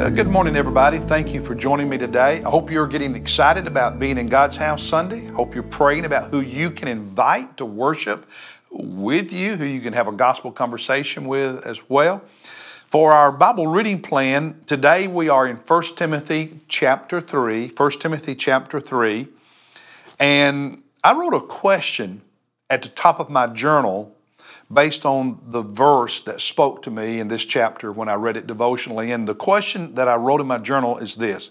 [0.00, 0.96] Uh, good morning, everybody.
[0.96, 2.42] Thank you for joining me today.
[2.42, 5.26] I hope you're getting excited about being in God's house Sunday.
[5.26, 8.26] Hope you're praying about who you can invite to worship
[8.70, 12.20] with you, who you can have a gospel conversation with as well.
[12.88, 18.34] For our Bible reading plan, today we are in 1 Timothy chapter 3, 1 Timothy
[18.34, 19.28] chapter 3.
[20.18, 22.22] And I wrote a question
[22.70, 24.16] at the top of my journal
[24.72, 28.46] based on the verse that spoke to me in this chapter when I read it
[28.46, 29.12] devotionally.
[29.12, 31.50] And the question that I wrote in my journal is this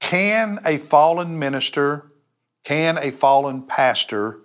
[0.00, 2.10] Can a fallen minister,
[2.64, 4.40] can a fallen pastor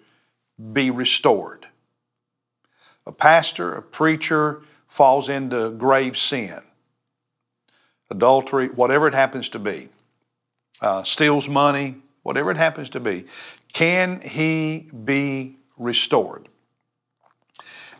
[0.72, 1.68] be restored?
[3.06, 6.60] A pastor, a preacher falls into grave sin,
[8.10, 9.90] adultery, whatever it happens to be,
[10.82, 13.26] uh, steals money, whatever it happens to be.
[13.74, 16.48] Can he be restored?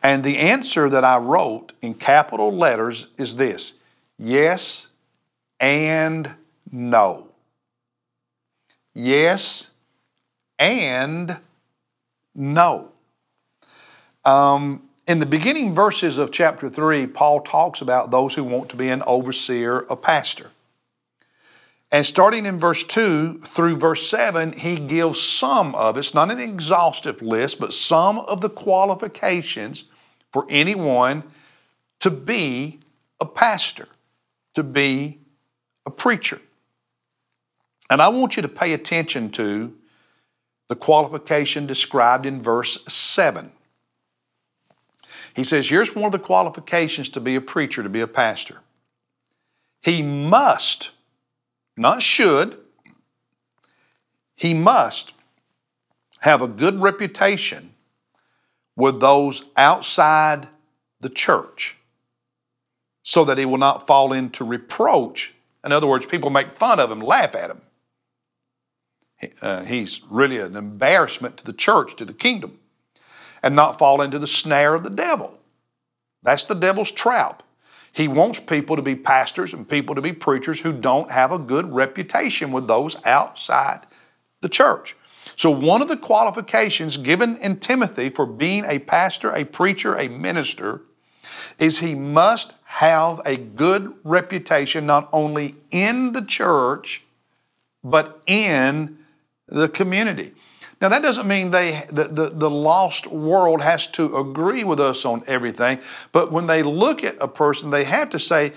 [0.04, 3.74] And the answer that I wrote in capital letters is this
[4.18, 4.88] yes
[5.60, 6.34] and
[6.72, 7.28] no.
[8.94, 9.70] Yes
[10.58, 11.38] and
[12.36, 12.90] no.
[14.26, 18.76] Um, in the beginning verses of chapter 3, Paul talks about those who want to
[18.76, 20.52] be an overseer, a pastor.
[21.92, 26.40] And starting in verse 2 through verse 7, he gives some of it's not an
[26.40, 29.84] exhaustive list, but some of the qualifications
[30.32, 31.24] for anyone
[32.00, 32.80] to be
[33.20, 33.88] a pastor,
[34.56, 35.20] to be
[35.86, 36.40] a preacher.
[37.90, 39.74] And I want you to pay attention to
[40.70, 43.52] the qualification described in verse 7.
[45.36, 48.62] He says, Here's one of the qualifications to be a preacher, to be a pastor.
[49.82, 50.92] He must,
[51.78, 52.58] not should,
[54.36, 55.14] he must
[56.20, 57.74] have a good reputation
[58.76, 60.48] with those outside
[61.00, 61.78] the church
[63.04, 65.34] so that he will not fall into reproach.
[65.66, 67.62] In other words, people make fun of him, laugh at him.
[69.42, 72.60] Uh, he's really an embarrassment to the church, to the kingdom,
[73.44, 75.40] and not fall into the snare of the devil.
[76.24, 77.44] That's the devil's trap.
[77.92, 81.38] He wants people to be pastors and people to be preachers who don't have a
[81.38, 83.82] good reputation with those outside
[84.42, 84.96] the church.
[85.36, 90.08] So, one of the qualifications given in Timothy for being a pastor, a preacher, a
[90.08, 90.82] minister
[91.60, 97.04] is he must have a good reputation not only in the church,
[97.84, 98.98] but in
[99.48, 100.34] the community.
[100.82, 105.06] Now, that doesn't mean they, the, the, the, lost world has to agree with us
[105.06, 105.80] on everything,
[106.12, 108.54] but when they look at a person, they have to say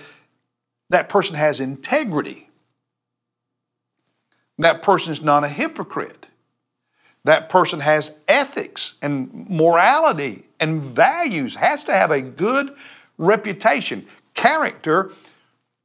[0.89, 2.49] that person has integrity.
[4.57, 6.25] That person is not a hypocrite.
[7.25, 12.73] That person has ethics and morality and values, has to have a good
[13.19, 15.11] reputation, character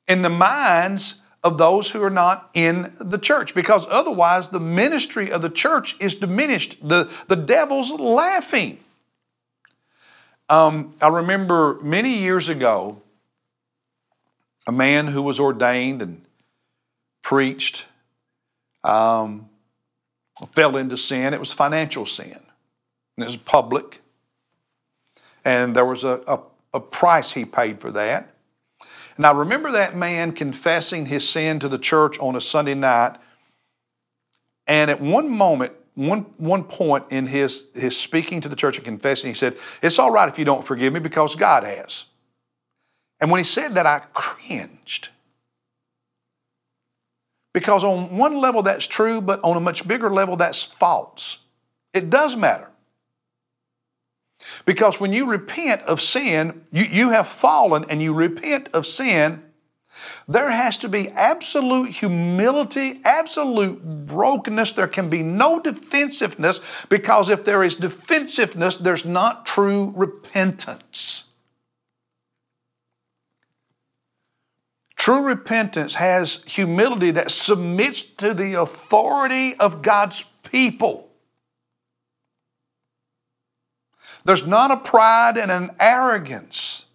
[0.09, 5.31] in the minds of those who are not in the church because otherwise the ministry
[5.31, 6.87] of the church is diminished.
[6.87, 8.78] The, the devil's laughing.
[10.49, 13.01] Um, I remember many years ago
[14.67, 16.23] a man who was ordained and
[17.23, 17.87] preached.
[18.84, 19.49] Um,
[20.47, 21.34] fell into sin.
[21.34, 22.39] It was financial sin.
[23.17, 24.01] And it was public.
[25.45, 26.41] And there was a, a,
[26.75, 28.34] a price he paid for that.
[29.26, 33.16] I remember that man confessing his sin to the church on a Sunday night.
[34.66, 38.84] And at one moment, one, one point in his, his speaking to the church and
[38.84, 42.06] confessing, he said, It's all right if you don't forgive me because God has.
[43.20, 45.09] And when he said that, I cringed.
[47.53, 51.41] Because on one level that's true, but on a much bigger level that's false.
[51.92, 52.70] It does matter.
[54.65, 59.43] Because when you repent of sin, you, you have fallen and you repent of sin,
[60.28, 64.72] there has to be absolute humility, absolute brokenness.
[64.72, 71.25] There can be no defensiveness because if there is defensiveness, there's not true repentance.
[74.97, 81.09] True repentance has humility that submits to the authority of God's people.
[84.25, 86.87] There's not a pride and an arrogance.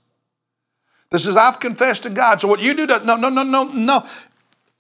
[1.10, 2.42] This is, I've confessed to God.
[2.42, 4.06] So what you do, does, no, no, no, no, no.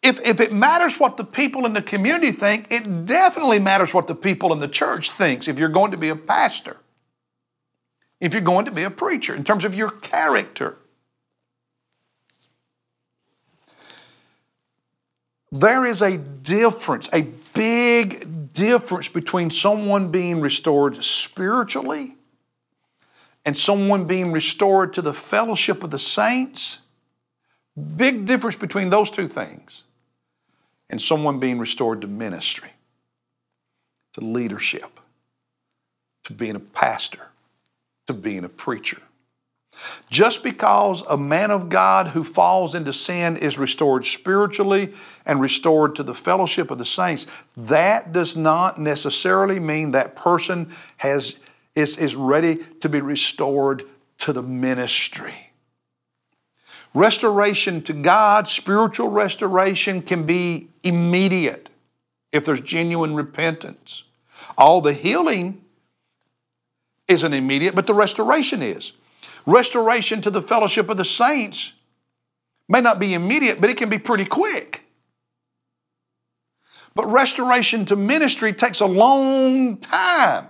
[0.03, 4.07] If, if it matters what the people in the community think, it definitely matters what
[4.07, 6.77] the people in the church thinks if you're going to be a pastor,
[8.19, 10.77] if you're going to be a preacher, in terms of your character.
[15.51, 22.17] There is a difference, a big difference between someone being restored spiritually
[23.45, 26.79] and someone being restored to the fellowship of the saints
[27.75, 29.83] Big difference between those two things
[30.89, 32.71] and someone being restored to ministry,
[34.13, 34.99] to leadership,
[36.23, 37.27] to being a pastor,
[38.07, 39.01] to being a preacher.
[40.09, 44.93] Just because a man of God who falls into sin is restored spiritually
[45.25, 47.27] and restored to the fellowship of the saints,
[47.57, 51.41] that does not necessarily mean that person has,
[51.75, 53.83] is, is ready to be restored
[54.19, 55.51] to the ministry.
[56.93, 61.69] Restoration to God, spiritual restoration, can be immediate
[62.31, 64.03] if there's genuine repentance.
[64.57, 65.61] All the healing
[67.07, 68.93] isn't immediate, but the restoration is.
[69.45, 71.73] Restoration to the fellowship of the saints
[72.67, 74.85] may not be immediate, but it can be pretty quick.
[76.95, 80.47] But restoration to ministry takes a long time.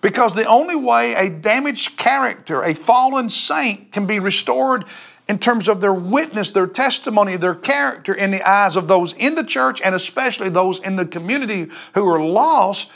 [0.00, 4.84] Because the only way a damaged character, a fallen saint, can be restored
[5.28, 9.34] in terms of their witness, their testimony, their character in the eyes of those in
[9.34, 12.90] the church and especially those in the community who are lost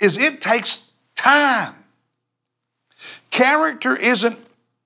[0.00, 1.74] is it takes time.
[3.30, 4.38] Character isn't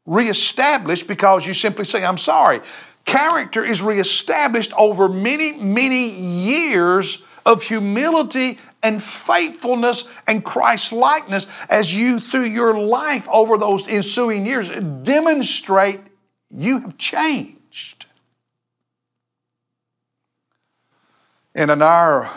[0.06, 2.60] reestablished because you simply say, I'm sorry.
[3.04, 11.92] Character is reestablished over many, many years of humility and faithfulness and Christ likeness as
[11.92, 14.68] you, through your life over those ensuing years,
[15.02, 16.00] demonstrate
[16.50, 18.06] you have changed.
[21.54, 22.30] And in our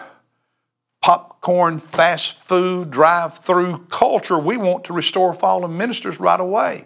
[1.01, 6.85] popcorn, fast food, drive through culture, we want to restore fallen ministers right away.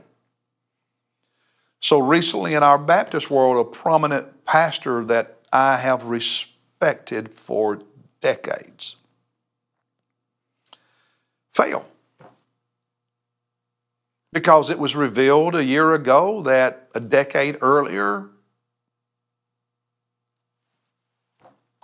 [1.80, 7.80] So recently in our Baptist world, a prominent pastor that I have respected for
[8.22, 8.98] decades.
[11.56, 11.88] Fail.
[14.34, 18.28] Because it was revealed a year ago that a decade earlier,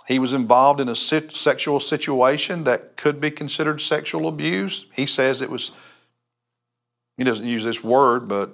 [0.06, 4.84] he was involved in a sexual situation that could be considered sexual abuse.
[4.92, 5.70] He says it was,
[7.16, 8.50] he doesn't use this word, but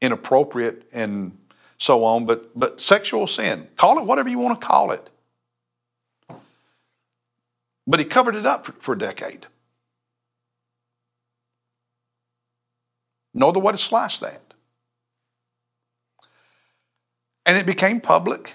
[0.00, 1.36] inappropriate and
[1.78, 3.66] so on, but, but sexual sin.
[3.76, 5.10] Call it whatever you want to call it.
[7.88, 9.48] But he covered it up for, for a decade.
[13.34, 14.40] No the way to slice that.
[17.44, 18.54] And it became public.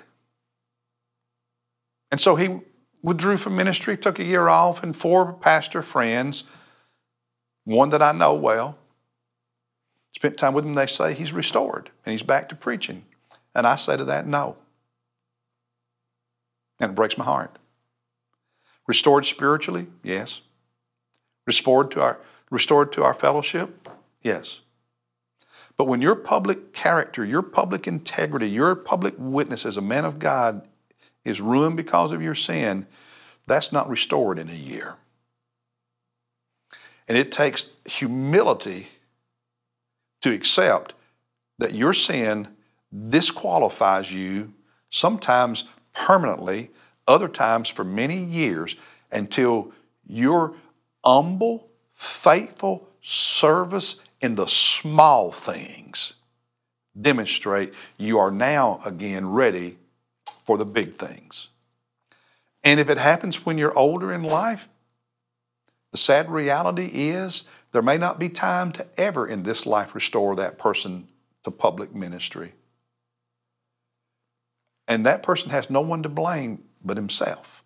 [2.12, 2.62] And so he
[3.04, 6.44] withdrew from ministry, took a year off, and four pastor friends,
[7.66, 8.78] one that I know well,
[10.16, 10.76] spent time with him.
[10.76, 13.06] They say he's restored and he's back to preaching.
[13.54, 14.58] And I say to that, no.
[16.80, 17.60] And it breaks my heart.
[18.88, 19.88] Restored spiritually?
[20.02, 20.42] Yes.
[21.46, 23.88] Restored to our, restored to our fellowship?
[24.24, 24.62] Yes.
[25.80, 30.20] But when your public character, your public integrity, your public witness as a man of
[30.20, 30.68] God
[31.24, 32.86] is ruined because of your sin,
[33.48, 34.98] that's not restored in a year.
[37.08, 38.88] And it takes humility
[40.22, 40.96] to accept
[41.60, 42.50] that your sin
[43.08, 44.54] disqualifies you
[44.90, 46.72] sometimes permanently
[47.08, 48.76] other times for many years
[49.14, 49.72] until
[50.06, 50.56] your
[51.06, 56.14] humble, faithful service in the small things
[57.00, 59.78] demonstrate you are now again ready
[60.46, 61.50] for the big things.
[62.64, 64.68] And if it happens when you're older in life,
[65.92, 70.36] the sad reality is there may not be time to ever in this life restore
[70.36, 71.08] that person
[71.44, 72.54] to public ministry.
[74.88, 77.64] And that person has no one to blame but himself.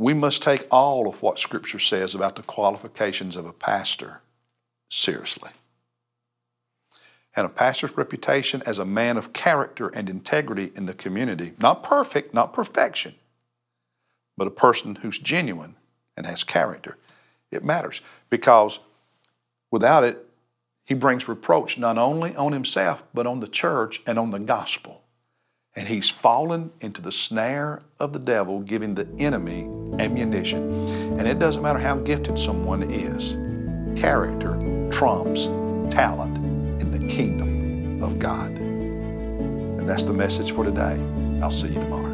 [0.00, 4.22] We must take all of what Scripture says about the qualifications of a pastor
[4.88, 5.50] seriously.
[7.36, 11.82] And a pastor's reputation as a man of character and integrity in the community, not
[11.84, 13.14] perfect, not perfection,
[14.38, 15.76] but a person who's genuine
[16.16, 16.96] and has character,
[17.52, 18.00] it matters.
[18.30, 18.80] Because
[19.70, 20.26] without it,
[20.86, 25.02] he brings reproach not only on himself, but on the church and on the gospel.
[25.76, 29.64] And he's fallen into the snare of the devil, giving the enemy
[30.00, 30.88] ammunition.
[31.18, 33.36] And it doesn't matter how gifted someone is,
[34.00, 34.58] character
[34.90, 35.46] trumps
[35.94, 36.36] talent
[36.82, 38.50] in the kingdom of God.
[38.58, 41.00] And that's the message for today.
[41.40, 42.09] I'll see you tomorrow.